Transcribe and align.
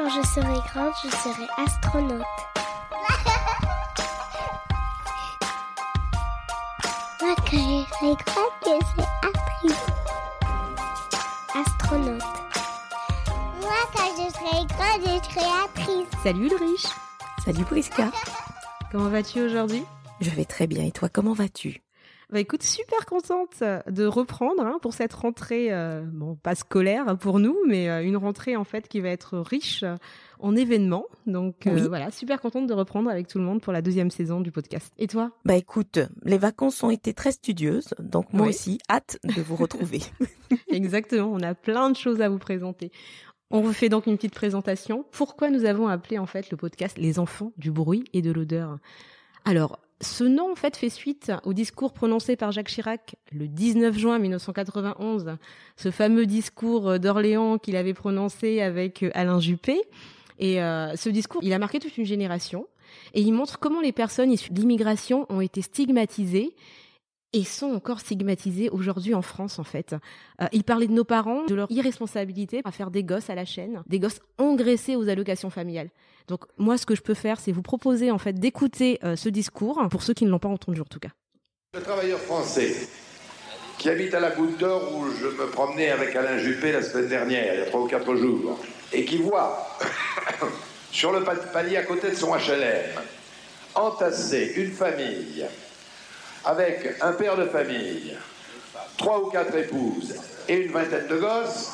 Quand 0.00 0.08
je 0.08 0.26
serai 0.28 0.58
grande, 0.72 0.94
je 1.04 1.10
serai 1.10 1.46
astronaute. 1.58 2.24
Moi, 7.20 7.34
quand 7.36 7.44
je 7.52 7.84
serai 7.92 8.14
grande, 8.24 8.54
je 8.64 8.86
serai 8.86 9.06
actrice. 9.28 9.86
Astronaute. 11.54 12.22
Moi, 13.60 13.80
quand 13.94 14.10
je 14.16 14.32
serai 14.32 14.64
grande, 14.68 15.02
je 15.02 15.30
serai 15.34 15.64
actrice. 15.64 16.08
Salut 16.22 16.46
Ulrich 16.46 16.86
Salut 17.44 17.64
Priska. 17.66 18.10
Comment 18.92 19.10
vas-tu 19.10 19.42
aujourd'hui? 19.42 19.84
Je 20.22 20.30
vais 20.30 20.46
très 20.46 20.66
bien 20.66 20.86
et 20.86 20.92
toi, 20.92 21.10
comment 21.10 21.34
vas-tu? 21.34 21.82
Bah 22.32 22.38
écoute, 22.38 22.62
super 22.62 23.06
contente 23.06 23.60
de 23.88 24.04
reprendre 24.06 24.62
hein, 24.64 24.78
pour 24.80 24.94
cette 24.94 25.12
rentrée, 25.12 25.72
euh, 25.72 26.02
bon 26.04 26.36
pas 26.36 26.54
scolaire 26.54 27.18
pour 27.18 27.40
nous, 27.40 27.56
mais 27.66 27.88
euh, 27.88 28.04
une 28.04 28.16
rentrée 28.16 28.54
en 28.54 28.62
fait 28.62 28.86
qui 28.86 29.00
va 29.00 29.08
être 29.08 29.38
riche 29.38 29.82
euh, 29.82 29.96
en 30.38 30.54
événements. 30.54 31.06
Donc 31.26 31.66
euh, 31.66 31.88
voilà, 31.88 32.12
super 32.12 32.40
contente 32.40 32.68
de 32.68 32.72
reprendre 32.72 33.10
avec 33.10 33.26
tout 33.26 33.38
le 33.38 33.44
monde 33.44 33.60
pour 33.60 33.72
la 33.72 33.82
deuxième 33.82 34.10
saison 34.12 34.40
du 34.40 34.52
podcast. 34.52 34.92
Et 34.96 35.08
toi? 35.08 35.32
Bah 35.44 35.56
écoute, 35.56 35.98
les 36.24 36.38
vacances 36.38 36.82
ont 36.84 36.90
été 36.90 37.14
très 37.14 37.32
studieuses, 37.32 37.94
donc 37.98 38.32
moi 38.32 38.44
Oui. 38.44 38.50
aussi, 38.50 38.78
hâte 38.88 39.18
de 39.24 39.42
vous 39.42 39.56
retrouver. 39.56 40.00
Exactement, 40.68 41.32
on 41.32 41.40
a 41.42 41.54
plein 41.54 41.90
de 41.90 41.96
choses 41.96 42.20
à 42.20 42.28
vous 42.28 42.38
présenter. 42.38 42.92
On 43.50 43.60
vous 43.60 43.72
fait 43.72 43.88
donc 43.88 44.06
une 44.06 44.14
petite 44.14 44.34
présentation. 44.34 45.04
Pourquoi 45.10 45.50
nous 45.50 45.64
avons 45.64 45.88
appelé 45.88 46.18
en 46.18 46.26
fait 46.26 46.52
le 46.52 46.56
podcast 46.56 46.96
Les 46.96 47.18
enfants 47.18 47.52
du 47.56 47.72
bruit 47.72 48.04
et 48.12 48.22
de 48.22 48.30
l'odeur? 48.30 48.78
Alors, 49.44 49.78
ce 50.00 50.24
nom 50.24 50.52
en 50.52 50.54
fait 50.54 50.76
fait 50.76 50.88
suite 50.88 51.32
au 51.44 51.52
discours 51.52 51.92
prononcé 51.92 52.36
par 52.36 52.52
Jacques 52.52 52.68
Chirac 52.68 53.16
le 53.32 53.48
19 53.48 53.96
juin 53.98 54.18
1991, 54.18 55.36
ce 55.76 55.90
fameux 55.90 56.26
discours 56.26 56.98
d'Orléans 56.98 57.58
qu'il 57.58 57.76
avait 57.76 57.94
prononcé 57.94 58.60
avec 58.60 59.04
Alain 59.14 59.40
Juppé. 59.40 59.80
Et 60.38 60.62
euh, 60.62 60.96
ce 60.96 61.10
discours, 61.10 61.42
il 61.44 61.52
a 61.52 61.58
marqué 61.58 61.78
toute 61.78 61.98
une 61.98 62.06
génération 62.06 62.66
et 63.14 63.20
il 63.20 63.32
montre 63.32 63.58
comment 63.58 63.80
les 63.80 63.92
personnes 63.92 64.32
issues 64.32 64.52
de 64.52 64.60
l'immigration 64.60 65.26
ont 65.28 65.40
été 65.40 65.60
stigmatisées 65.60 66.54
et 67.32 67.44
sont 67.44 67.70
encore 67.72 68.00
stigmatisées 68.00 68.70
aujourd'hui 68.70 69.14
en 69.14 69.22
France 69.22 69.58
en 69.58 69.64
fait. 69.64 69.94
Euh, 70.40 70.46
il 70.52 70.64
parlait 70.64 70.88
de 70.88 70.92
nos 70.92 71.04
parents, 71.04 71.44
de 71.46 71.54
leur 71.54 71.70
irresponsabilité 71.70 72.60
à 72.64 72.72
faire 72.72 72.90
des 72.90 73.04
gosses 73.04 73.30
à 73.30 73.34
la 73.34 73.44
chaîne, 73.44 73.82
des 73.86 74.00
gosses 74.00 74.20
engraissés 74.38 74.96
aux 74.96 75.08
allocations 75.08 75.50
familiales. 75.50 75.90
Donc 76.28 76.44
moi 76.58 76.76
ce 76.76 76.86
que 76.86 76.94
je 76.94 77.02
peux 77.02 77.14
faire 77.14 77.38
c'est 77.40 77.52
vous 77.52 77.62
proposer 77.62 78.10
en 78.10 78.18
fait 78.18 78.32
d'écouter 78.34 78.98
euh, 79.04 79.14
ce 79.16 79.28
discours 79.28 79.80
pour 79.90 80.02
ceux 80.02 80.14
qui 80.14 80.24
ne 80.24 80.30
l'ont 80.30 80.38
pas 80.38 80.48
entendu 80.48 80.80
en 80.80 80.84
tout 80.84 80.98
cas. 80.98 81.10
Le 81.74 81.82
travailleur 81.82 82.18
français 82.18 82.74
qui 83.78 83.88
habite 83.88 84.12
à 84.12 84.20
la 84.20 84.30
Goutte 84.32 84.58
d'Or 84.58 84.94
où 84.96 85.06
je 85.10 85.26
me 85.26 85.46
promenais 85.46 85.90
avec 85.90 86.14
Alain 86.16 86.36
Juppé 86.36 86.72
la 86.72 86.82
semaine 86.82 87.08
dernière, 87.08 87.54
il 87.54 87.60
y 87.60 87.62
a 87.62 87.66
trois 87.66 87.80
ou 87.80 87.86
quatre 87.86 88.14
jours, 88.14 88.58
et 88.92 89.06
qui 89.06 89.16
voit 89.16 89.78
sur 90.92 91.12
le 91.12 91.22
pa- 91.24 91.36
palier 91.36 91.76
à 91.78 91.84
côté 91.84 92.10
de 92.10 92.14
son 92.14 92.34
HLM 92.34 92.90
entasser 93.74 94.52
une 94.56 94.70
famille 94.72 95.46
avec 96.44 96.96
un 97.00 97.12
père 97.12 97.36
de 97.36 97.44
famille, 97.46 98.16
trois 98.98 99.20
ou 99.20 99.30
quatre 99.30 99.54
épouses 99.56 100.14
et 100.48 100.56
une 100.56 100.72
vingtaine 100.72 101.06
de 101.06 101.16
gosses, 101.16 101.72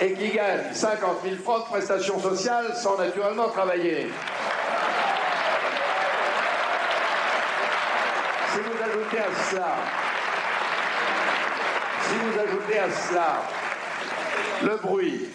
et 0.00 0.12
qui 0.14 0.30
gagne 0.30 0.72
50 0.72 1.22
000 1.24 1.36
francs 1.36 1.64
de 1.64 1.70
prestations 1.70 2.20
sociales 2.20 2.74
sans 2.76 2.96
naturellement 2.98 3.48
travailler. 3.48 4.08
Si 8.52 8.58
vous 8.60 8.82
ajoutez 8.82 9.18
à 9.18 9.50
cela, 9.50 9.76
si 12.02 12.14
vous 12.14 12.38
ajoutez 12.40 12.78
à 12.78 12.90
cela 12.90 13.42
le 14.62 14.76
bruit 14.76 15.28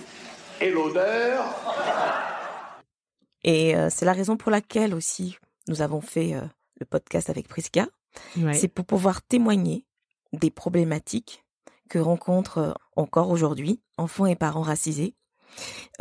et 0.61 0.69
l'odeur, 0.71 1.43
Et 3.43 3.75
euh, 3.75 3.89
c'est 3.89 4.05
la 4.05 4.13
raison 4.13 4.37
pour 4.37 4.51
laquelle 4.51 4.93
aussi 4.93 5.37
nous 5.67 5.81
avons 5.81 5.99
fait 6.01 6.33
euh, 6.33 6.41
le 6.79 6.85
podcast 6.85 7.29
avec 7.29 7.47
C'est 8.53 8.67
pour 8.67 8.85
pouvoir 8.85 9.21
témoigner 9.21 9.85
des 10.33 10.51
problématiques 10.51 11.43
que 11.89 11.99
rencontrent 11.99 12.57
euh, 12.57 12.73
encore 12.95 13.29
aujourd'hui 13.29 13.81
enfants 13.97 14.25
et 14.25 14.35
parents 14.35 14.61
racisés 14.61 15.15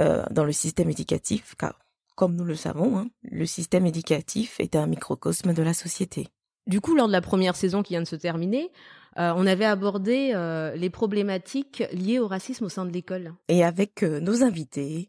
euh, 0.00 0.25
dans 0.31 0.45
le 0.45 0.53
système 0.53 0.89
éducatif, 0.91 1.55
car 1.59 1.78
comme 2.15 2.37
nous 2.37 2.45
le 2.45 2.55
savons, 2.55 2.99
hein, 2.99 3.09
le 3.22 3.47
système 3.47 3.87
éducatif 3.87 4.59
est 4.61 4.77
un 4.77 4.87
microcosme 4.87 5.53
de 5.53 5.62
la 5.62 5.75
société. 5.75 6.28
Du 6.67 6.81
coup, 6.81 6.95
lors 6.95 7.09
de 7.09 7.12
la 7.12 7.21
première 7.21 7.56
saison 7.56 7.83
qui 7.83 7.95
vient 7.95 8.03
de 8.03 8.06
se 8.06 8.17
terminer, 8.17 8.71
euh, 9.19 9.33
on 9.37 9.47
avait 9.47 9.65
abordé 9.65 10.33
euh, 10.34 10.75
les 10.75 10.91
problématiques 10.91 11.83
liées 11.93 12.19
au 12.19 12.28
racisme 12.28 12.67
au 12.67 12.69
sein 12.69 12.84
de 12.84 12.93
l'école. 12.93 13.34
Et 13.49 13.65
avec 13.65 14.03
euh, 14.03 14.21
nos 14.21 14.43
invités, 14.43 15.09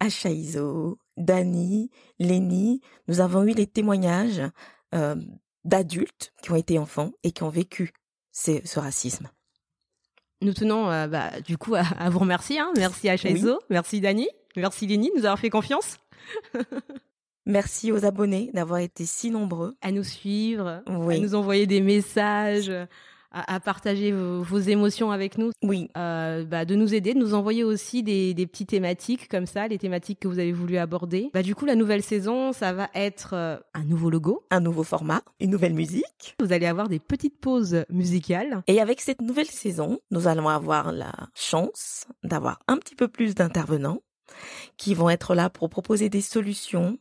Acha 0.00 0.30
Iso, 0.30 0.98
Dani, 1.16 1.90
Lénie, 2.18 2.80
nous 3.06 3.20
avons 3.20 3.44
eu 3.44 3.52
les 3.52 3.66
témoignages 3.66 4.42
euh, 4.94 5.16
d'adultes 5.64 6.32
qui 6.42 6.50
ont 6.52 6.56
été 6.56 6.78
enfants 6.78 7.12
et 7.22 7.32
qui 7.32 7.42
ont 7.42 7.48
vécu 7.48 7.92
ces- 8.32 8.64
ce 8.66 8.78
racisme. 8.80 9.28
Nous 10.40 10.52
tenons 10.54 10.88
euh, 10.90 11.06
bah, 11.08 11.40
du 11.40 11.58
coup 11.58 11.74
à, 11.74 11.80
à 11.80 12.10
vous 12.10 12.20
remercier. 12.20 12.58
Hein. 12.60 12.72
Merci 12.76 13.08
à 13.08 13.16
Chaizo, 13.16 13.58
merci 13.70 14.00
Dani, 14.00 14.28
merci 14.56 14.86
Lénie 14.86 15.10
de 15.10 15.14
nous 15.18 15.24
avoir 15.24 15.38
fait 15.38 15.50
confiance, 15.50 15.96
Merci 17.46 17.92
aux 17.92 18.04
abonnés 18.04 18.50
d'avoir 18.52 18.80
été 18.80 19.06
si 19.06 19.30
nombreux. 19.30 19.74
à 19.80 19.90
nous 19.90 20.04
suivre, 20.04 20.82
à 20.86 20.98
Oui, 20.98 21.18
nous 21.18 21.34
envoyer 21.34 21.66
des 21.66 21.80
messages, 21.80 22.70
à, 23.30 23.54
à 23.54 23.60
partager 23.60 24.12
vos, 24.12 24.42
vos 24.42 24.58
émotions 24.58 25.10
avec 25.10 25.38
nous. 25.38 25.50
oui, 25.62 25.88
euh, 25.96 26.44
bah, 26.44 26.64
de 26.64 26.74
nous 26.74 26.94
aider, 26.94 27.14
de 27.14 27.18
nous 27.18 27.34
envoyer 27.34 27.64
aussi 27.64 28.02
des, 28.02 28.34
des 28.34 28.46
petites 28.46 28.70
thématiques 28.70 29.28
comme 29.28 29.46
ça, 29.46 29.68
les 29.68 29.78
thématiques 29.78 30.20
que 30.20 30.28
vous 30.28 30.38
avez 30.38 30.52
voulu 30.52 30.78
aborder. 30.78 31.30
Bah, 31.34 31.42
du 31.42 31.54
coup, 31.54 31.64
la 31.64 31.74
nouvelle 31.74 32.02
saison, 32.02 32.52
ça 32.52 32.72
va 32.72 32.88
être 32.94 33.34
euh, 33.34 33.56
un 33.74 33.84
nouveau 33.84 34.10
logo. 34.10 34.44
un 34.50 34.60
nouveau 34.60 34.82
format, 34.82 35.22
une 35.40 35.50
nouvelle 35.50 35.74
musique. 35.74 36.36
Vous 36.40 36.52
allez 36.52 36.66
avoir 36.66 36.88
des 36.88 36.98
petites 36.98 37.38
pauses 37.40 37.84
musicales. 37.90 38.62
Et 38.66 38.80
avec 38.80 39.00
cette 39.00 39.20
nouvelle 39.20 39.46
saison, 39.46 40.00
nous 40.10 40.26
allons 40.26 40.48
avoir 40.48 40.92
la 40.92 41.12
chance 41.34 42.06
d'avoir 42.22 42.60
un 42.68 42.76
petit 42.76 42.94
peu 42.94 43.08
plus 43.08 43.34
d'intervenants 43.34 44.02
qui 44.76 44.94
vont 44.94 45.10
être 45.10 45.34
là 45.34 45.50
pour 45.50 45.70
proposer 45.70 46.08
des 46.08 46.20
solutions 46.20 46.98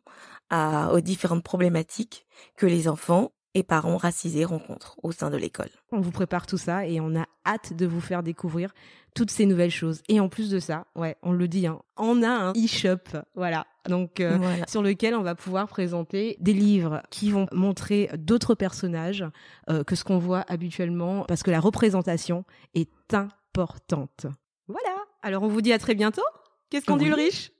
à, 0.49 0.94
aux 0.94 1.01
différentes 1.01 1.44
problématiques 1.44 2.25
que 2.55 2.65
les 2.65 2.88
enfants 2.88 3.31
et 3.57 3.63
parents 3.63 3.97
racisés 3.97 4.45
rencontrent 4.45 4.97
au 5.01 5.12
sein 5.12 5.31
de 5.31 5.38
l'école. 5.38 5.69
On 5.91 6.00
vous 6.00 6.12
prépare 6.12 6.45
tout 6.45 6.59
ça 6.59 6.85
et 6.85 7.01
on 7.01 7.16
a 7.16 7.25
hâte 7.44 7.73
de 7.73 7.88
vous 7.88 8.00
faire 8.01 8.22
découvrir 8.22 8.72
toutes 9.16 9.31
ces 9.31 9.47
nouvelles 9.47 9.72
choses. 9.72 10.03
Et 10.09 10.19
en 10.19 10.29
plus 10.29 10.51
de 10.51 10.59
ça, 10.59 10.85
ouais, 10.95 11.16
on 11.23 11.31
le 11.31 11.47
dit, 11.47 11.66
hein, 11.66 11.79
on 11.97 12.22
a 12.22 12.29
un 12.29 12.51
e-shop, 12.51 13.18
voilà. 13.34 13.66
Donc 13.90 14.19
euh, 14.19 14.38
Voilà. 14.38 14.68
sur 14.68 14.84
lequel 14.84 15.16
on 15.16 15.23
va 15.23 15.34
pouvoir 15.34 15.68
présenter 15.68 16.38
des 16.40 16.53
livres 16.53 17.01
qui 17.09 17.31
vont 17.31 17.47
montrer 17.51 18.12
d'autres 18.16 18.53
personnages 18.53 19.25
euh, 19.72 19.84
que 19.84 19.95
ce 19.95 20.03
qu'on 20.03 20.19
voit 20.19 20.45
habituellement, 20.50 21.24
parce 21.28 21.41
que 21.41 21.50
la 21.50 21.59
représentation 21.59 22.45
est 22.75 22.91
importante. 23.13 24.28
Voilà. 24.68 24.97
Alors 25.24 25.41
on 25.41 25.47
vous 25.47 25.62
dit 25.62 25.74
à 25.74 25.79
très 25.79 25.95
bientôt. 25.95 26.21
Qu'est-ce 26.69 26.86
qu'on 26.86 26.98
dit 26.98 27.06
Oui. 27.06 27.12
Ulrich 27.12 27.54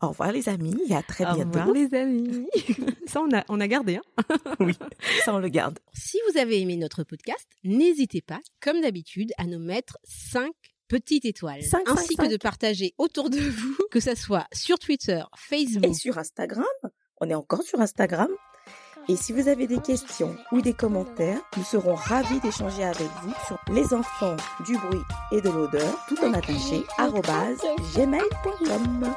Au 0.00 0.08
revoir 0.08 0.32
les 0.32 0.48
amis 0.48 0.76
et 0.88 0.94
à 0.94 1.02
très 1.02 1.24
Au 1.24 1.34
bientôt. 1.34 1.58
revoir 1.58 1.72
les 1.74 1.94
amis. 1.94 2.46
ça 3.06 3.20
on 3.20 3.36
a 3.36 3.44
on 3.48 3.60
a 3.60 3.68
gardé. 3.68 3.96
Hein. 3.96 4.24
Oui, 4.60 4.74
ça 5.24 5.34
on 5.34 5.38
le 5.38 5.48
garde. 5.48 5.78
Si 5.94 6.18
vous 6.30 6.38
avez 6.38 6.60
aimé 6.60 6.76
notre 6.76 7.04
podcast, 7.04 7.46
n'hésitez 7.64 8.22
pas, 8.22 8.40
comme 8.60 8.80
d'habitude, 8.80 9.32
à 9.38 9.44
nous 9.44 9.58
mettre 9.60 9.98
5 10.04 10.50
petites 10.88 11.26
étoiles, 11.26 11.62
Cinq, 11.62 11.86
cinq, 11.86 11.98
ainsi 11.98 12.16
que 12.16 12.30
de 12.30 12.36
partager 12.38 12.94
autour 12.98 13.28
de 13.30 13.38
vous, 13.38 13.76
que 13.90 14.00
ça 14.00 14.16
soit 14.16 14.46
sur 14.52 14.78
Twitter, 14.78 15.22
Facebook. 15.36 15.84
Et 15.84 15.94
sur 15.94 16.16
Instagram, 16.18 16.64
on 17.20 17.28
est 17.28 17.34
encore 17.34 17.62
sur 17.62 17.80
Instagram. 17.80 18.28
Et 19.10 19.16
si 19.16 19.32
vous 19.32 19.48
avez 19.48 19.66
des 19.66 19.80
questions 19.80 20.36
ou 20.52 20.60
des 20.60 20.74
commentaires, 20.74 21.40
nous 21.56 21.62
serons 21.64 21.94
ravis 21.94 22.40
d'échanger 22.40 22.84
avec 22.84 23.08
vous 23.22 23.32
sur 23.46 23.58
les 23.72 23.94
enfants 23.94 24.36
du 24.66 24.76
bruit 24.76 25.00
et 25.32 25.40
de 25.40 25.48
l'odeur, 25.48 25.98
tout 26.08 26.18
en 26.22 26.34
attaché, 26.34 26.82
gmail.com. 27.94 29.14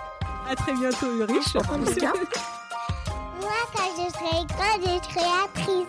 À 0.49 0.55
très 0.55 0.73
bientôt, 0.73 1.07
Ulrich. 1.07 1.55
Au 1.55 1.59
revoir, 1.59 1.79
Lucas. 1.79 2.13
Moi, 3.41 3.51
quand 3.73 3.91
je 3.97 4.09
serai 4.11 4.45
grande, 4.47 4.81
je 4.81 4.99
serai 5.09 5.25
actrice. 5.43 5.87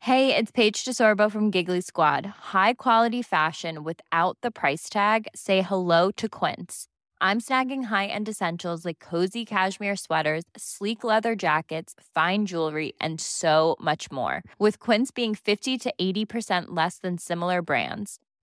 Hey, 0.00 0.36
it's 0.36 0.52
Paige 0.52 0.84
DeSorbo 0.84 1.30
from 1.30 1.50
Giggly 1.50 1.80
Squad. 1.80 2.26
High 2.52 2.74
quality 2.74 3.22
fashion 3.22 3.82
without 3.84 4.36
the 4.42 4.50
price 4.50 4.90
tag. 4.90 5.26
Say 5.34 5.62
hello 5.62 6.10
to 6.18 6.28
Quince. 6.28 6.88
I'm 7.22 7.40
snagging 7.40 7.84
high-end 7.84 8.28
essentials 8.28 8.84
like 8.84 8.98
cozy 8.98 9.46
cashmere 9.46 9.96
sweaters, 9.96 10.44
sleek 10.58 11.04
leather 11.04 11.34
jackets, 11.34 11.94
fine 12.14 12.44
jewelry, 12.44 12.92
and 13.00 13.18
so 13.18 13.76
much 13.80 14.12
more. 14.12 14.42
With 14.58 14.78
Quince 14.78 15.10
being 15.10 15.34
50 15.34 15.78
to 15.78 15.94
80% 15.98 16.64
less 16.68 16.98
than 16.98 17.16
similar 17.16 17.62
brands. 17.62 18.18